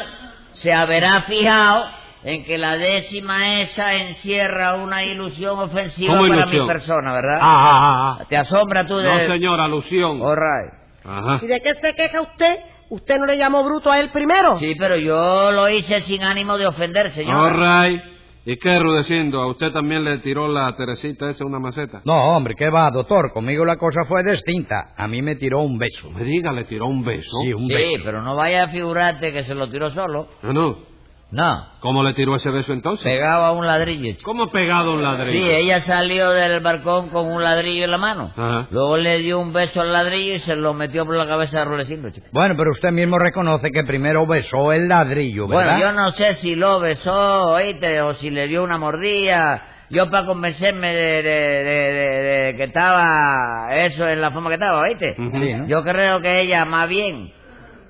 se 0.53 0.73
habrá 0.73 1.23
fijado 1.23 1.85
en 2.23 2.45
que 2.45 2.59
la 2.59 2.77
décima 2.77 3.61
esa 3.61 3.95
encierra 3.95 4.75
una 4.75 5.05
ilusión 5.05 5.59
ofensiva 5.59 6.15
¿Cómo 6.15 6.29
para 6.29 6.43
ilusión? 6.43 6.63
mi 6.63 6.69
persona, 6.69 7.13
¿verdad? 7.13 7.39
Ah, 7.41 7.41
ah, 7.43 7.73
ah, 7.73 8.19
ah. 8.21 8.25
¿Te 8.29 8.37
asombra 8.37 8.87
tú 8.87 8.97
de...? 8.99 9.09
No, 9.09 9.33
señor, 9.33 9.59
alusión. 9.61 10.21
All 10.21 10.37
right. 10.37 10.73
Ajá. 11.05 11.41
¿Y 11.43 11.47
de 11.47 11.61
qué 11.61 11.75
se 11.77 11.95
queja 11.95 12.21
usted? 12.21 12.59
¿Usted 12.91 13.19
no 13.19 13.27
le 13.27 13.39
llamó 13.39 13.65
bruto 13.65 13.91
a 13.91 14.01
él 14.01 14.11
primero? 14.11 14.59
Sí, 14.59 14.75
pero 14.79 14.97
yo 14.97 15.51
lo 15.53 15.69
hice 15.71 16.03
sin 16.03 16.23
ánimo 16.23 16.59
de 16.59 16.67
ofender, 16.67 17.11
señor. 17.11 17.37
All 17.37 17.89
right. 17.89 18.03
¿Y 18.47 18.57
qué, 18.57 18.79
Rudecindo? 18.79 19.43
¿A 19.43 19.47
usted 19.49 19.71
también 19.71 20.03
le 20.03 20.19
tiró 20.19 20.49
la 20.49 20.75
Teresita 20.75 21.29
esa 21.29 21.45
una 21.45 21.59
maceta? 21.59 22.01
No, 22.05 22.37
hombre, 22.37 22.55
¿qué 22.57 22.71
va, 22.71 22.91
doctor? 22.91 23.31
Conmigo 23.33 23.65
la 23.67 23.77
cosa 23.77 24.01
fue 24.09 24.23
distinta. 24.25 24.95
A 24.97 25.07
mí 25.07 25.21
me 25.21 25.37
tiró 25.37 25.61
un 25.61 25.77
beso. 25.77 26.11
No 26.11 26.19
me 26.19 26.25
diga, 26.25 26.51
le 26.53 26.65
tiró 26.65 26.87
un 26.87 27.05
beso. 27.05 27.37
Sí, 27.43 27.53
un 27.53 27.67
Sí, 27.67 27.75
beso. 27.75 28.03
pero 28.05 28.23
no 28.23 28.35
vaya 28.37 28.65
a 28.65 28.69
figurarte 28.69 29.33
que 29.33 29.45
se 29.45 29.55
lo 29.55 29.71
tiró 29.71 29.91
solo. 29.91 30.29
No, 30.43 30.53
no. 30.55 30.90
No, 31.33 31.65
¿Cómo 31.81 32.03
le 32.03 32.13
tiró 32.13 32.35
ese 32.35 32.51
beso 32.51 32.73
entonces? 32.73 33.05
pegado 33.05 33.45
a 33.45 33.53
un 33.53 33.65
ladrillo. 33.65 34.13
chico. 34.17 34.23
¿Cómo 34.25 34.49
pegado 34.49 34.93
un 34.95 35.03
ladrillo? 35.03 35.33
Sí, 35.33 35.49
ella 35.51 35.81
salió 35.81 36.31
del 36.31 36.61
balcón 36.61 37.09
con 37.11 37.27
un 37.31 37.43
ladrillo 37.43 37.85
en 37.85 37.91
la 37.93 37.99
mano. 37.99 38.33
Ajá. 38.37 38.67
Luego 38.71 38.97
le 38.97 39.19
dio 39.19 39.39
un 39.39 39.53
beso 39.53 39.81
al 39.81 39.93
ladrillo 39.93 40.35
y 40.35 40.39
se 40.41 40.57
lo 40.57 40.75
metió 40.75 41.07
por 41.07 41.15
la 41.17 41.27
cabeza 41.29 41.63
a 41.63 41.65
Rulecindo, 41.65 42.11
chico. 42.11 42.27
Bueno, 42.33 42.55
pero 42.59 42.71
usted 42.73 42.91
mismo 42.91 43.17
reconoce 43.19 43.71
que 43.71 43.85
primero 43.85 44.27
besó 44.27 44.73
el 44.73 44.89
ladrillo, 44.89 45.47
¿verdad? 45.47 45.65
Bueno, 45.79 45.81
yo 45.81 45.93
no 45.93 46.11
sé 46.13 46.35
si 46.35 46.57
lo 46.57 46.81
besó, 46.81 47.51
oíste, 47.53 48.01
o 48.03 48.15
si 48.15 48.31
le 48.31 48.49
dio 48.49 48.65
una 48.65 48.77
mordida. 48.79 49.67
Yo 49.93 50.09
para 50.11 50.25
convencerme 50.27 50.95
de, 50.95 51.23
de- 51.23 51.23
de- 51.23 51.93
de- 51.93 52.23
de 52.53 52.57
que 52.57 52.65
estaba 52.65 53.69
eso 53.73 54.09
en 54.09 54.21
la 54.21 54.31
forma 54.31 54.49
que 54.49 54.55
estaba, 54.55 54.81
oíste. 54.81 55.15
Ujú. 55.19 55.31
Sí, 55.43 55.55
¿no? 55.55 55.67
Yo 55.69 55.83
creo 55.83 56.21
que 56.21 56.41
ella 56.43 56.65
más 56.65 56.89
bien 56.89 57.33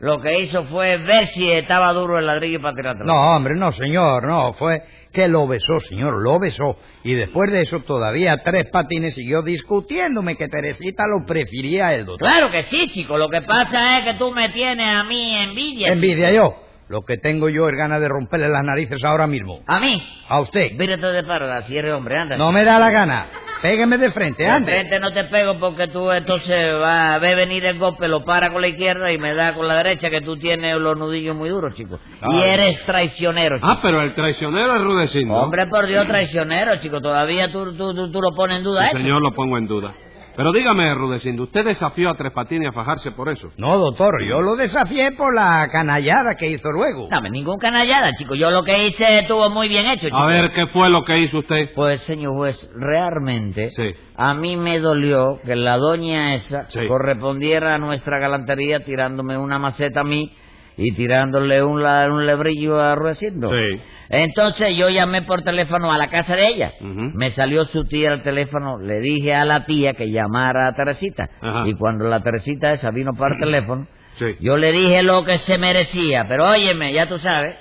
lo 0.01 0.19
que 0.19 0.41
hizo 0.41 0.65
fue 0.65 0.97
ver 0.99 1.29
si 1.29 1.51
estaba 1.51 1.93
duro 1.93 2.19
el 2.19 2.27
ladrillo 2.27 2.61
para 2.61 2.75
tirarlo. 2.75 3.05
No, 3.05 3.37
hombre, 3.37 3.55
no, 3.55 3.71
señor, 3.71 4.27
no, 4.27 4.55
fue 4.55 4.83
que 5.13 5.29
lo 5.29 5.47
besó, 5.47 5.79
señor, 5.79 6.23
lo 6.23 6.39
besó. 6.39 6.77
Y 7.05 7.15
después 7.15 7.51
de 7.51 7.63
eso 7.63 7.81
todavía 7.81 8.39
Tres 8.43 8.69
Patines 8.71 9.15
siguió 9.15 9.43
discutiéndome 9.43 10.37
que 10.37 10.49
Teresita 10.49 11.05
lo 11.07 11.27
prefería 11.27 11.89
a 11.89 11.95
él, 11.95 12.07
doctor. 12.07 12.29
Claro 12.29 12.51
que 12.51 12.63
sí, 12.65 12.89
chico. 12.93 13.19
Lo 13.19 13.29
que 13.29 13.43
pasa 13.43 13.99
es 13.99 14.05
que 14.05 14.15
tú 14.15 14.33
me 14.33 14.49
tienes 14.51 14.95
a 14.95 15.05
mí 15.05 15.37
envidia. 15.37 15.93
Envidia 15.93 16.31
chico. 16.31 16.57
yo. 16.57 16.70
Lo 16.91 17.03
que 17.03 17.19
tengo 17.19 17.49
yo 17.49 17.69
es 17.69 17.77
ganas 17.77 18.01
de 18.01 18.09
romperle 18.09 18.49
las 18.49 18.67
narices 18.67 18.99
ahora 19.05 19.29
mismo. 19.29 19.61
A 19.69 19.79
mí. 19.79 20.03
A 20.29 20.41
usted. 20.41 20.73
Vírate 20.77 21.07
de 21.07 21.23
parada 21.23 21.61
si 21.61 21.79
eres 21.79 21.93
hombre, 21.93 22.19
anda. 22.19 22.37
No 22.37 22.51
me 22.51 22.65
da 22.65 22.81
la 22.81 22.91
gana. 22.91 23.27
Pégueme 23.63 23.97
de 23.97 24.11
frente, 24.11 24.43
De 24.43 24.49
ande. 24.49 24.73
frente 24.73 24.99
no 24.99 25.13
te 25.13 25.23
pego 25.25 25.57
porque 25.61 25.87
tú 25.87 26.11
entonces 26.11 26.75
va 26.81 27.15
a 27.15 27.19
ver 27.21 27.37
venir 27.37 27.65
el 27.65 27.79
golpe, 27.79 28.09
lo 28.09 28.25
para 28.25 28.51
con 28.51 28.61
la 28.61 28.67
izquierda 28.69 29.13
y 29.13 29.19
me 29.19 29.35
da 29.35 29.55
con 29.55 29.69
la 29.69 29.75
derecha 29.77 30.11
que 30.11 30.21
tú 30.23 30.37
tienes 30.37 30.77
los 30.79 30.99
nudillos 30.99 31.37
muy 31.37 31.49
duros, 31.51 31.77
chico. 31.77 32.01
Y 32.29 32.41
eres 32.41 32.83
traicionero, 32.87 33.59
chico. 33.59 33.69
Ah, 33.69 33.79
pero 33.81 34.03
el 34.03 34.13
traicionero 34.15 34.75
es 34.75 34.83
Rudecindo. 34.83 35.35
Hombre, 35.35 35.69
por 35.69 35.87
Dios, 35.87 36.09
traicionero, 36.09 36.75
chico. 36.81 37.01
Todavía 37.01 37.53
tú, 37.53 37.77
tú, 37.77 37.95
tú, 37.95 38.11
tú 38.11 38.21
lo 38.21 38.31
pones 38.35 38.59
en 38.59 38.65
duda, 38.65 38.89
Sí, 38.91 38.97
¿eh? 38.97 39.01
señor, 39.03 39.23
lo 39.23 39.31
pongo 39.33 39.59
en 39.59 39.67
duda. 39.69 39.95
Pero 40.41 40.53
dígame, 40.53 40.95
Rudecindo, 40.95 41.43
¿usted 41.43 41.67
desafió 41.67 42.09
a 42.09 42.15
Tres 42.17 42.33
Patines 42.33 42.71
a 42.71 42.73
fajarse 42.73 43.11
por 43.11 43.29
eso? 43.29 43.49
No, 43.59 43.77
doctor, 43.77 44.25
yo 44.27 44.41
lo 44.41 44.57
desafié 44.57 45.13
por 45.13 45.35
la 45.35 45.69
canallada 45.71 46.35
que 46.35 46.47
hizo 46.47 46.71
luego. 46.71 47.09
Dame 47.11 47.29
ningún 47.29 47.59
canallada, 47.59 48.15
chico. 48.17 48.35
Yo 48.35 48.51
lo 48.51 48.65
que 48.65 48.87
hice 48.87 49.19
estuvo 49.19 49.51
muy 49.51 49.69
bien 49.69 49.85
hecho, 49.85 50.07
chico. 50.07 50.17
A 50.17 50.25
ver, 50.25 50.51
¿qué 50.53 50.67
fue 50.69 50.89
lo 50.89 51.05
que 51.05 51.19
hizo 51.19 51.41
usted? 51.41 51.75
Pues, 51.75 52.01
señor 52.05 52.33
juez, 52.37 52.57
realmente 52.75 53.69
Sí. 53.69 53.95
a 54.17 54.33
mí 54.33 54.57
me 54.57 54.79
dolió 54.79 55.39
que 55.45 55.55
la 55.57 55.77
doña 55.77 56.35
esa 56.37 56.71
Sí. 56.71 56.87
correspondiera 56.89 57.75
a 57.75 57.79
nuestra 57.79 58.19
galantería 58.19 58.81
tirándome 58.83 59.37
una 59.37 59.59
maceta 59.59 60.01
a 60.01 60.05
mí 60.05 60.33
y 60.79 60.93
tirándole 60.95 61.63
un, 61.63 61.83
la- 61.83 62.09
un 62.11 62.25
lebrillo 62.25 62.81
a 62.81 62.95
Ruecindo. 62.95 63.51
Sí. 63.51 63.79
Entonces 64.11 64.77
yo 64.77 64.91
llamé 64.91 65.23
por 65.23 65.43
teléfono 65.43 65.93
a 65.93 65.97
la 65.97 66.11
casa 66.11 66.35
de 66.35 66.49
ella. 66.49 66.73
Me 66.81 67.31
salió 67.31 67.65
su 67.65 67.85
tía 67.85 68.13
al 68.13 68.23
teléfono, 68.23 68.79
le 68.79 69.01
dije 69.01 69.33
a 69.35 69.45
la 69.45 69.65
tía 69.65 69.95
que 69.95 70.11
llamara 70.11 70.67
a 70.67 70.73
Teresita. 70.75 71.29
Ajá. 71.41 71.63
Y 71.67 71.75
cuando 71.75 72.05
la 72.07 72.21
Teresita 72.21 72.73
esa 72.73 72.91
vino 72.91 73.13
el 73.17 73.39
teléfono, 73.41 73.87
Sí. 74.15 74.37
yo 74.41 74.57
le 74.57 74.73
dije 74.73 75.03
lo 75.05 75.25
que 75.25 75.39
se 75.39 75.57
merecía. 75.57 76.25
Pero 76.29 76.49
óyeme, 76.51 76.93
ya 76.93 77.09
tú 77.09 77.19
sabes, 77.19 77.57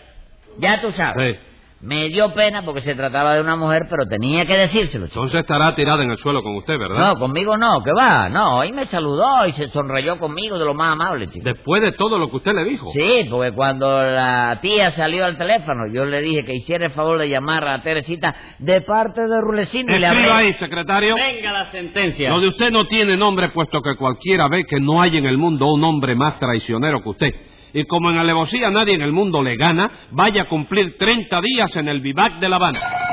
ya 0.58 0.82
tú 0.82 0.92
sabes. 0.92 1.36
Sí. 1.38 1.40
Me 1.82 2.10
dio 2.10 2.34
pena 2.34 2.64
porque 2.64 2.82
se 2.82 2.94
trataba 2.94 3.36
de 3.36 3.42
una 3.42 3.56
mujer, 3.56 3.84
pero 3.90 4.06
tenía 4.06 4.46
que 4.46 4.58
decírselo. 4.58 5.06
chico. 5.08 5.20
Entonces 5.20 5.40
estará 5.40 5.74
tirada 5.76 6.04
en 6.04 6.12
el 6.12 6.18
suelo 6.18 6.44
con 6.44 6.56
usted, 6.58 6.78
¿verdad? 6.78 7.14
No, 7.14 7.20
conmigo 7.20 7.56
no, 7.56 7.82
que 7.82 7.92
va, 7.98 8.28
no. 8.28 8.66
Y 8.66 8.74
me 8.74 8.84
saludó 8.86 9.46
y 9.48 9.54
se 9.54 9.70
sonrayó 9.70 10.20
conmigo 10.20 10.60
de 10.60 10.66
lo 10.66 10.74
más 10.74 10.92
amable, 10.92 11.28
chico. 11.30 11.46
Después 11.46 11.82
de 11.82 11.94
todo 11.94 12.18
lo 12.20 12.30
que 12.30 12.36
usted 12.36 12.54
le 12.54 12.66
dijo. 12.66 12.92
Sí, 12.92 13.28
porque 13.32 13.54
cuando 13.54 14.02
la 14.04 14.60
tía 14.62 14.90
salió 14.90 15.24
al 15.24 15.38
teléfono, 15.38 15.84
yo 15.94 16.06
le 16.06 16.20
dije 16.20 16.44
que 16.44 16.54
hiciera 16.56 16.86
el 16.88 16.92
favor 16.92 17.18
de 17.18 17.30
llamar 17.30 17.66
a 17.66 17.82
Teresita 17.82 18.36
de 18.60 18.82
parte 18.82 19.22
de 19.22 19.40
Rulecino 19.40 19.96
y 19.96 20.00
le 20.02 20.08
Escriba 20.08 20.36
hablé. 20.36 20.48
ahí, 20.48 20.54
secretario. 20.56 21.16
Venga 21.16 21.54
la 21.54 21.66
sentencia. 21.72 22.30
Lo 22.30 22.42
de 22.42 22.50
usted 22.50 22.72
no 22.72 22.84
tiene 22.86 23.16
nombre, 23.16 23.50
puesto 23.50 23.82
que 23.82 23.96
cualquiera 23.96 24.50
ve 24.50 24.66
que 24.66 24.82
no 24.82 25.02
hay 25.02 25.16
en 25.16 25.26
el 25.26 25.38
mundo 25.38 25.66
un 25.68 25.82
hombre 25.86 26.14
más 26.14 26.38
traicionero 26.40 27.02
que 27.02 27.10
usted. 27.10 27.30
Y 27.74 27.84
como 27.86 28.10
en 28.12 28.18
alevosía 28.18 28.70
nadie 28.70 28.96
en 28.96 29.02
el 29.02 29.12
mundo 29.12 29.44
le 29.44 29.56
gana, 29.56 29.92
vaya 30.12 30.44
a 30.44 30.50
cumplir 30.50 30.98
30 30.98 31.42
días 31.42 31.76
en 31.76 31.88
el 31.88 32.02
vivac 32.02 32.40
de 32.40 32.50
La 32.50 32.56
Habana. 32.56 33.09